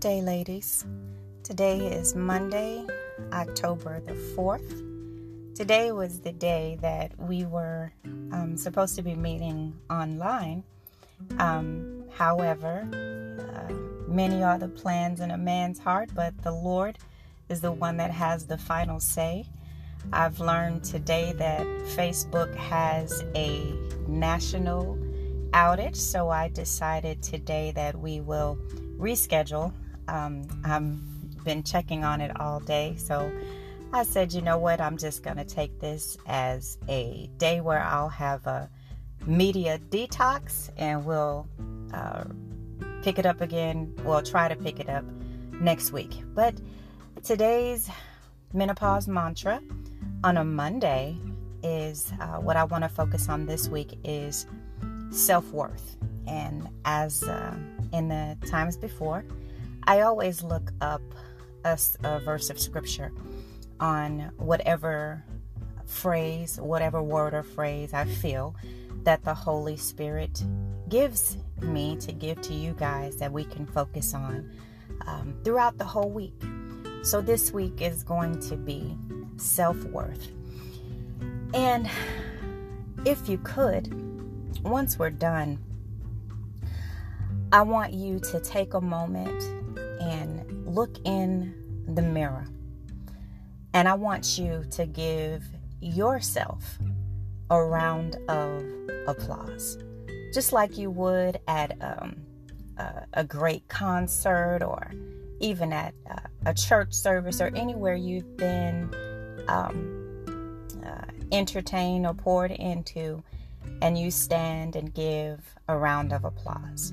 Good 0.00 0.08
day, 0.08 0.22
ladies. 0.22 0.86
Today 1.42 1.76
is 1.76 2.14
Monday, 2.14 2.86
October 3.34 4.00
the 4.00 4.14
4th. 4.14 5.54
Today 5.54 5.92
was 5.92 6.20
the 6.20 6.32
day 6.32 6.78
that 6.80 7.12
we 7.18 7.44
were 7.44 7.92
um, 8.32 8.56
supposed 8.56 8.96
to 8.96 9.02
be 9.02 9.14
meeting 9.14 9.78
online. 9.90 10.64
Um, 11.38 12.04
however, 12.14 12.88
uh, 12.90 13.74
many 14.08 14.42
are 14.42 14.56
the 14.56 14.68
plans 14.68 15.20
in 15.20 15.32
a 15.32 15.36
man's 15.36 15.78
heart, 15.78 16.08
but 16.14 16.32
the 16.40 16.52
Lord 16.52 16.96
is 17.50 17.60
the 17.60 17.72
one 17.72 17.98
that 17.98 18.10
has 18.10 18.46
the 18.46 18.56
final 18.56 19.00
say. 19.00 19.44
I've 20.14 20.40
learned 20.40 20.82
today 20.82 21.34
that 21.36 21.66
Facebook 21.94 22.54
has 22.54 23.22
a 23.34 23.74
national 24.08 24.96
outage, 25.52 25.96
so 25.96 26.30
I 26.30 26.48
decided 26.48 27.22
today 27.22 27.72
that 27.72 28.00
we 28.00 28.22
will 28.22 28.56
reschedule. 28.96 29.74
Um, 30.10 30.46
I've 30.64 31.44
been 31.44 31.62
checking 31.62 32.04
on 32.04 32.20
it 32.20 32.38
all 32.40 32.60
day, 32.60 32.94
so 32.98 33.30
I 33.92 34.04
said, 34.04 34.32
you 34.32 34.40
know 34.40 34.58
what, 34.58 34.80
I'm 34.80 34.96
just 34.96 35.22
going 35.22 35.36
to 35.36 35.44
take 35.44 35.80
this 35.80 36.16
as 36.26 36.78
a 36.88 37.28
day 37.38 37.60
where 37.60 37.82
I'll 37.82 38.08
have 38.08 38.46
a 38.46 38.70
media 39.26 39.80
detox 39.90 40.70
and 40.76 41.04
we'll 41.04 41.48
uh, 41.92 42.24
pick 43.02 43.18
it 43.18 43.26
up 43.26 43.40
again. 43.40 43.92
We'll 44.04 44.22
try 44.22 44.48
to 44.48 44.56
pick 44.56 44.80
it 44.80 44.88
up 44.88 45.04
next 45.60 45.92
week. 45.92 46.12
But 46.34 46.54
today's 47.24 47.90
menopause 48.52 49.08
mantra 49.08 49.60
on 50.24 50.36
a 50.36 50.44
Monday 50.44 51.16
is 51.62 52.12
uh, 52.20 52.38
what 52.38 52.56
I 52.56 52.64
want 52.64 52.84
to 52.84 52.88
focus 52.88 53.28
on 53.28 53.46
this 53.46 53.68
week 53.68 53.98
is 54.04 54.46
self 55.10 55.50
worth. 55.50 55.96
And 56.26 56.68
as 56.84 57.24
uh, 57.24 57.54
in 57.92 58.08
the 58.08 58.36
times 58.48 58.76
before, 58.76 59.24
I 59.84 60.00
always 60.02 60.42
look 60.42 60.72
up 60.80 61.02
a, 61.64 61.78
a 62.04 62.20
verse 62.20 62.50
of 62.50 62.58
scripture 62.58 63.12
on 63.78 64.30
whatever 64.36 65.24
phrase, 65.86 66.58
whatever 66.60 67.02
word 67.02 67.34
or 67.34 67.42
phrase 67.42 67.92
I 67.92 68.04
feel 68.04 68.54
that 69.02 69.24
the 69.24 69.34
Holy 69.34 69.76
Spirit 69.76 70.42
gives 70.88 71.36
me 71.60 71.96
to 71.96 72.12
give 72.12 72.40
to 72.42 72.54
you 72.54 72.74
guys 72.74 73.16
that 73.16 73.32
we 73.32 73.44
can 73.44 73.66
focus 73.66 74.14
on 74.14 74.50
um, 75.06 75.34
throughout 75.44 75.78
the 75.78 75.84
whole 75.84 76.10
week. 76.10 76.42
So 77.02 77.20
this 77.20 77.52
week 77.52 77.80
is 77.80 78.02
going 78.02 78.40
to 78.40 78.56
be 78.56 78.96
self 79.36 79.76
worth. 79.84 80.28
And 81.54 81.88
if 83.04 83.28
you 83.28 83.38
could, 83.38 83.92
once 84.62 84.98
we're 84.98 85.10
done, 85.10 85.58
I 87.52 87.62
want 87.62 87.92
you 87.92 88.20
to 88.20 88.40
take 88.40 88.74
a 88.74 88.80
moment 88.80 89.42
and 90.00 90.66
look 90.66 90.96
in 91.04 91.54
the 91.94 92.02
mirror. 92.02 92.46
And 93.72 93.88
I 93.88 93.94
want 93.94 94.38
you 94.38 94.64
to 94.72 94.86
give 94.86 95.44
yourself 95.80 96.78
a 97.50 97.62
round 97.62 98.16
of 98.28 98.64
applause, 99.06 99.78
just 100.32 100.52
like 100.52 100.78
you 100.78 100.90
would 100.90 101.40
at 101.46 101.76
um, 101.80 102.16
a, 102.78 103.06
a, 103.14 103.24
great 103.24 103.68
concert 103.68 104.62
or 104.62 104.92
even 105.40 105.72
at 105.72 105.94
uh, 106.08 106.16
a 106.46 106.54
church 106.54 106.92
service 106.92 107.40
or 107.40 107.46
anywhere 107.56 107.94
you've 107.94 108.36
been 108.36 108.94
um, 109.48 110.64
uh, 110.84 111.04
entertained 111.32 112.06
or 112.06 112.14
poured 112.14 112.52
into, 112.52 113.22
and 113.82 113.98
you 113.98 114.10
stand 114.10 114.76
and 114.76 114.94
give 114.94 115.54
a 115.68 115.76
round 115.76 116.12
of 116.12 116.24
applause. 116.24 116.92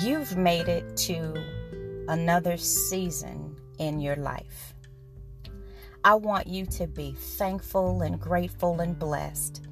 You've 0.00 0.36
made 0.36 0.68
it 0.68 0.96
to 0.98 1.34
another 2.08 2.56
season 2.56 3.56
in 3.78 4.00
your 4.00 4.16
life. 4.16 4.74
I 6.04 6.14
want 6.14 6.46
you 6.46 6.66
to 6.66 6.86
be 6.86 7.12
thankful 7.12 8.02
and 8.02 8.20
grateful 8.20 8.80
and 8.80 8.98
blessed 8.98 9.62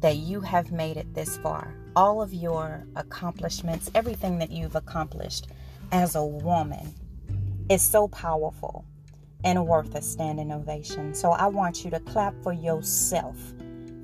that 0.00 0.16
you 0.16 0.40
have 0.40 0.70
made 0.70 0.96
it 0.96 1.14
this 1.14 1.38
far. 1.38 1.74
All 1.96 2.20
of 2.20 2.34
your 2.34 2.86
accomplishments, 2.94 3.90
everything 3.94 4.38
that 4.38 4.50
you've 4.50 4.76
accomplished 4.76 5.48
as 5.90 6.14
a 6.14 6.24
woman 6.24 6.94
is 7.68 7.82
so 7.82 8.08
powerful 8.08 8.84
and 9.44 9.66
worth 9.66 9.94
a 9.94 10.02
standing 10.02 10.52
ovation. 10.52 11.14
So 11.14 11.30
I 11.30 11.46
want 11.46 11.84
you 11.84 11.90
to 11.90 12.00
clap 12.00 12.34
for 12.42 12.52
yourself 12.52 13.36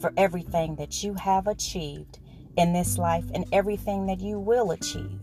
for 0.01 0.13
everything 0.17 0.77
that 0.77 1.03
you 1.03 1.15
have 1.15 1.47
achieved 1.47 2.19
in 2.57 2.73
this 2.73 2.99
life 2.99 3.25
and 3.35 3.45
everything 3.53 4.07
that 4.07 4.21
you 4.21 4.39
will 4.39 4.71
achieve 4.71 5.21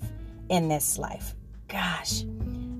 in 0.49 0.67
this 0.67 0.97
life. 0.97 1.35
Gosh, 1.67 2.23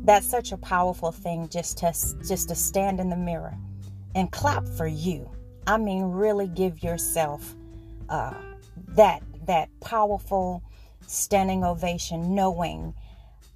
that's 0.03 0.27
such 0.27 0.51
a 0.51 0.57
powerful 0.57 1.11
thing 1.11 1.47
just 1.49 1.77
to 1.79 1.93
just 2.27 2.49
to 2.49 2.55
stand 2.55 2.99
in 2.99 3.09
the 3.09 3.17
mirror 3.17 3.57
and 4.15 4.31
clap 4.31 4.67
for 4.67 4.87
you. 4.87 5.29
I 5.67 5.77
mean, 5.77 6.05
really 6.05 6.47
give 6.47 6.83
yourself 6.83 7.55
uh, 8.09 8.33
that 8.95 9.21
that 9.45 9.69
powerful 9.79 10.63
standing 11.07 11.63
ovation, 11.63 12.33
knowing 12.35 12.93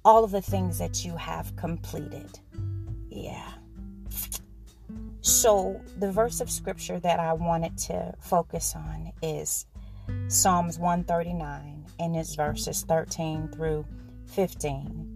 all 0.04 0.24
of 0.24 0.30
the 0.30 0.42
things 0.42 0.78
that 0.78 1.04
you 1.04 1.16
have 1.16 1.54
completed. 1.56 2.38
Yeah. 3.10 3.52
So, 5.20 5.80
the 5.98 6.12
verse 6.12 6.40
of 6.40 6.48
scripture 6.48 7.00
that 7.00 7.18
I 7.18 7.32
wanted 7.32 7.76
to 7.78 8.14
focus 8.20 8.74
on 8.76 9.10
is 9.22 9.66
Psalms 10.28 10.78
139, 10.78 11.84
and 11.98 12.16
it's 12.16 12.36
verses 12.36 12.84
13 12.86 13.48
through 13.48 13.84
15. 14.26 15.15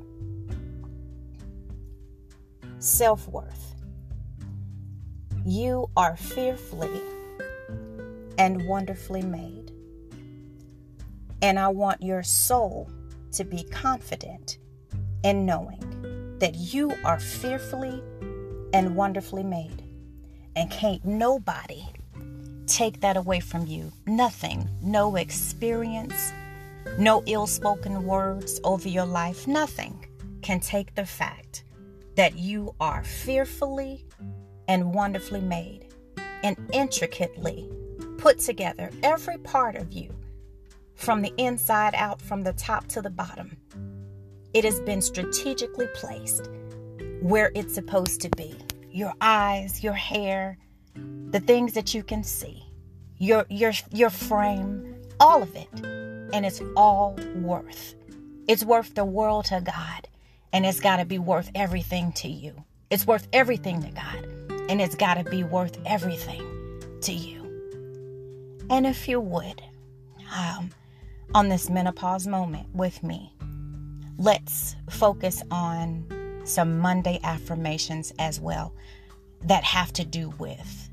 Self 2.81 3.27
worth. 3.27 3.75
You 5.45 5.91
are 5.95 6.17
fearfully 6.17 6.99
and 8.39 8.67
wonderfully 8.67 9.21
made. 9.21 9.71
And 11.43 11.59
I 11.59 11.67
want 11.67 12.01
your 12.01 12.23
soul 12.23 12.89
to 13.33 13.43
be 13.43 13.65
confident 13.65 14.57
in 15.23 15.45
knowing 15.45 16.39
that 16.39 16.55
you 16.55 16.91
are 17.05 17.19
fearfully 17.19 18.01
and 18.73 18.95
wonderfully 18.95 19.43
made. 19.43 19.83
And 20.55 20.71
can't 20.71 21.05
nobody 21.05 21.83
take 22.65 23.01
that 23.01 23.15
away 23.15 23.41
from 23.41 23.67
you. 23.67 23.91
Nothing, 24.07 24.67
no 24.81 25.17
experience, 25.17 26.33
no 26.97 27.21
ill 27.27 27.45
spoken 27.45 28.05
words 28.05 28.59
over 28.63 28.89
your 28.89 29.05
life, 29.05 29.45
nothing 29.45 30.03
can 30.41 30.59
take 30.59 30.95
the 30.95 31.05
fact 31.05 31.63
that 32.21 32.37
you 32.37 32.75
are 32.79 33.03
fearfully 33.03 34.05
and 34.67 34.93
wonderfully 34.93 35.41
made 35.41 35.87
and 36.43 36.55
intricately 36.71 37.67
put 38.19 38.37
together, 38.37 38.91
every 39.01 39.39
part 39.39 39.75
of 39.75 39.91
you, 39.91 40.13
from 40.93 41.23
the 41.23 41.33
inside 41.37 41.95
out, 41.95 42.21
from 42.21 42.43
the 42.43 42.53
top 42.53 42.85
to 42.85 43.01
the 43.01 43.09
bottom. 43.09 43.57
It 44.53 44.63
has 44.65 44.79
been 44.81 45.01
strategically 45.01 45.87
placed 45.95 46.47
where 47.23 47.51
it's 47.55 47.73
supposed 47.73 48.21
to 48.21 48.29
be 48.37 48.53
your 48.91 49.15
eyes, 49.19 49.83
your 49.83 49.93
hair, 49.93 50.59
the 51.31 51.39
things 51.39 51.73
that 51.73 51.95
you 51.95 52.03
can 52.03 52.23
see, 52.23 52.63
your 53.17 53.47
your 53.49 53.71
your 53.91 54.11
frame, 54.11 54.95
all 55.19 55.41
of 55.41 55.55
it. 55.55 55.69
And 56.33 56.45
it's 56.45 56.61
all 56.77 57.17
worth. 57.37 57.95
It's 58.47 58.63
worth 58.63 58.93
the 58.93 59.05
world 59.05 59.45
to 59.45 59.59
God, 59.65 60.07
and 60.53 60.65
it's 60.65 60.79
got 60.79 60.97
to 60.97 61.05
be 61.05 61.19
worth 61.19 61.49
everything 61.55 62.11
to 62.13 62.27
you. 62.27 62.63
It's 62.89 63.07
worth 63.07 63.27
everything 63.31 63.81
to 63.83 63.91
God, 63.91 64.25
and 64.69 64.81
it's 64.81 64.95
got 64.95 65.15
to 65.15 65.23
be 65.23 65.43
worth 65.43 65.77
everything 65.85 66.41
to 67.01 67.13
you. 67.13 67.41
And 68.69 68.85
if 68.85 69.07
you 69.07 69.19
would, 69.19 69.61
um, 70.35 70.71
on 71.33 71.49
this 71.49 71.69
menopause 71.69 72.27
moment 72.27 72.67
with 72.73 73.01
me, 73.03 73.33
let's 74.17 74.75
focus 74.89 75.41
on 75.51 76.05
some 76.43 76.79
Monday 76.79 77.19
affirmations 77.23 78.13
as 78.19 78.39
well 78.39 78.73
that 79.43 79.63
have 79.63 79.93
to 79.93 80.05
do 80.05 80.29
with 80.37 80.89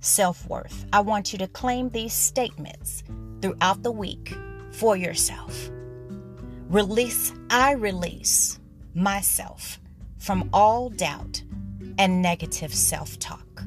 self 0.00 0.48
worth. 0.48 0.86
I 0.92 1.00
want 1.00 1.32
you 1.32 1.38
to 1.40 1.48
claim 1.48 1.88
these 1.90 2.12
statements 2.12 3.02
throughout 3.42 3.82
the 3.82 3.92
week 3.92 4.36
for 4.72 4.96
yourself. 4.96 5.70
Release, 6.68 7.32
I 7.50 7.72
release 7.72 8.59
myself 8.94 9.80
from 10.18 10.48
all 10.52 10.90
doubt 10.90 11.42
and 11.98 12.22
negative 12.22 12.74
self 12.74 13.18
talk. 13.18 13.64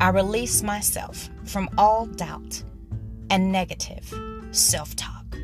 I 0.00 0.08
release 0.10 0.62
myself 0.62 1.28
from 1.44 1.68
all 1.76 2.06
doubt 2.06 2.62
and 3.30 3.52
negative 3.52 4.12
self 4.50 4.96
talk. 4.96 5.36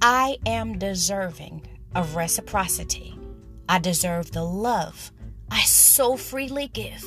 I 0.00 0.38
am 0.46 0.78
deserving 0.78 1.66
of 1.94 2.16
reciprocity. 2.16 3.16
I 3.68 3.78
deserve 3.78 4.32
the 4.32 4.44
love 4.44 5.12
I 5.52 5.60
so 5.64 6.16
freely 6.16 6.68
give 6.68 7.04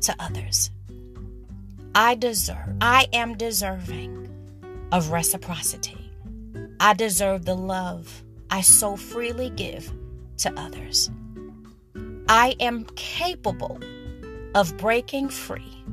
to 0.00 0.16
others. 0.18 0.72
I 1.94 2.16
deserve, 2.16 2.74
I 2.80 3.06
am 3.12 3.36
deserving 3.36 4.28
of 4.90 5.10
reciprocity. 5.12 6.10
I 6.80 6.94
deserve 6.94 7.44
the 7.44 7.54
love 7.54 8.24
I 8.50 8.60
so 8.60 8.96
freely 8.96 9.50
give 9.50 9.92
to 10.38 10.52
others. 10.58 11.10
I 12.28 12.54
am 12.60 12.84
capable 12.96 13.80
of 14.54 14.76
breaking 14.76 15.28
free 15.28 15.84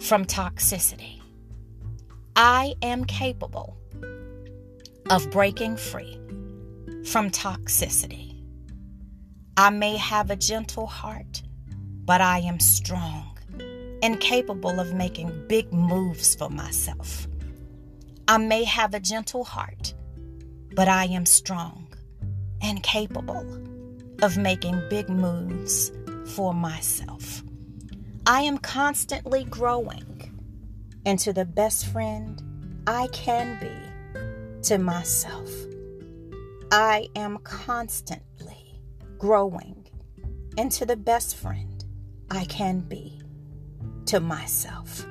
from 0.00 0.24
toxicity. 0.24 1.20
I 2.36 2.74
am 2.82 3.04
capable 3.04 3.76
of 5.10 5.30
breaking 5.30 5.76
free 5.76 6.18
from 7.04 7.30
toxicity. 7.30 8.42
I 9.56 9.70
may 9.70 9.96
have 9.96 10.30
a 10.30 10.36
gentle 10.36 10.86
heart, 10.86 11.42
but 12.04 12.20
I 12.20 12.38
am 12.38 12.60
strong 12.60 13.36
and 14.02 14.18
capable 14.20 14.80
of 14.80 14.94
making 14.94 15.46
big 15.48 15.72
moves 15.72 16.34
for 16.34 16.48
myself. 16.48 17.28
I 18.26 18.38
may 18.38 18.64
have 18.64 18.94
a 18.94 19.00
gentle 19.00 19.44
heart, 19.44 19.92
but 20.74 20.88
I 20.88 21.06
am 21.06 21.26
strong 21.26 21.89
and 22.62 22.82
capable 22.82 23.46
of 24.22 24.36
making 24.36 24.82
big 24.88 25.08
moves 25.08 25.92
for 26.34 26.54
myself. 26.54 27.42
I 28.26 28.42
am 28.42 28.58
constantly 28.58 29.44
growing 29.44 30.32
into 31.04 31.32
the 31.32 31.44
best 31.44 31.86
friend 31.86 32.42
I 32.86 33.08
can 33.08 33.58
be 33.60 34.62
to 34.62 34.78
myself. 34.78 35.50
I 36.70 37.08
am 37.16 37.38
constantly 37.38 38.80
growing 39.18 39.86
into 40.56 40.84
the 40.84 40.96
best 40.96 41.36
friend 41.36 41.84
I 42.30 42.44
can 42.44 42.80
be 42.80 43.20
to 44.06 44.20
myself. 44.20 45.04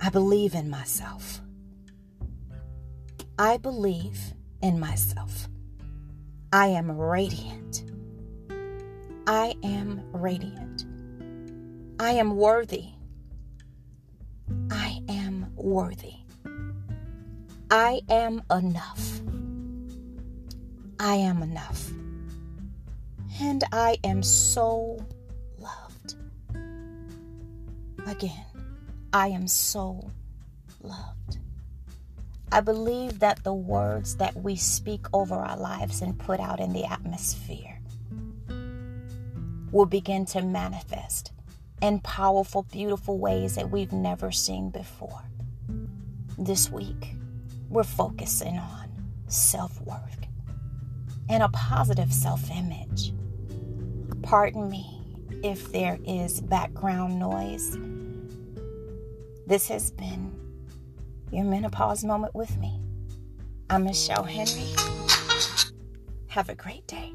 I 0.00 0.10
believe 0.10 0.54
in 0.54 0.70
myself. 0.70 1.40
I 3.38 3.56
believe 3.56 4.18
in 4.62 4.80
myself. 4.80 5.48
I 6.52 6.68
am 6.68 6.90
radiant. 6.90 7.84
I 9.26 9.54
am 9.62 10.02
radiant. 10.12 10.86
I 12.00 12.12
am 12.12 12.36
worthy. 12.36 12.86
I 14.70 15.02
am 15.10 15.52
worthy. 15.56 16.14
I 17.70 18.00
am 18.08 18.42
enough. 18.50 19.20
I 20.98 21.16
am 21.16 21.42
enough. 21.42 21.90
And 23.42 23.62
I 23.70 23.98
am 24.02 24.22
so 24.22 25.04
loved. 25.58 26.14
Again, 28.06 28.46
I 29.12 29.28
am 29.28 29.46
so 29.46 30.10
loved. 30.82 31.40
I 32.50 32.60
believe 32.60 33.18
that 33.18 33.44
the 33.44 33.52
words 33.52 34.16
that 34.16 34.34
we 34.36 34.56
speak 34.56 35.06
over 35.12 35.34
our 35.34 35.56
lives 35.58 36.00
and 36.00 36.18
put 36.18 36.40
out 36.40 36.60
in 36.60 36.72
the 36.72 36.84
atmosphere 36.84 37.78
will 39.70 39.86
begin 39.86 40.24
to 40.26 40.40
manifest 40.40 41.32
in 41.82 42.00
powerful, 42.00 42.62
beautiful 42.62 43.18
ways 43.18 43.54
that 43.56 43.70
we've 43.70 43.92
never 43.92 44.32
seen 44.32 44.70
before. 44.70 45.22
This 46.38 46.70
week, 46.70 47.14
we're 47.68 47.84
focusing 47.84 48.58
on 48.58 48.88
self 49.26 49.80
worth 49.82 50.26
and 51.28 51.42
a 51.42 51.48
positive 51.50 52.12
self 52.12 52.50
image. 52.50 53.12
Pardon 54.22 54.70
me 54.70 54.86
if 55.42 55.70
there 55.70 55.98
is 56.06 56.40
background 56.40 57.18
noise. 57.18 57.76
This 59.46 59.68
has 59.68 59.90
been 59.90 60.27
your 61.32 61.44
menopause 61.44 62.04
moment 62.04 62.34
with 62.34 62.56
me. 62.58 62.80
I'm 63.70 63.84
Michelle 63.84 64.24
Henry. 64.24 64.68
Have 66.28 66.48
a 66.48 66.54
great 66.54 66.86
day. 66.86 67.12